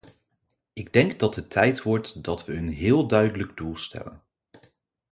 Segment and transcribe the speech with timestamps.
[0.73, 4.21] Ik denk dat het tijd wordt dat we een heel duidelijk doel stellen.